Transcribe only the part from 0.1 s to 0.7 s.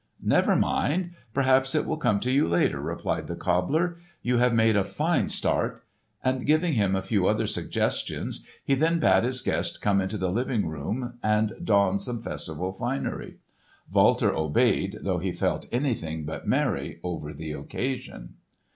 "Never